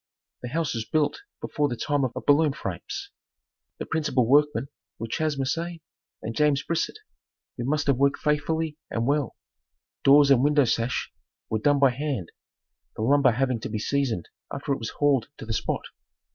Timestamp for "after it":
14.51-14.79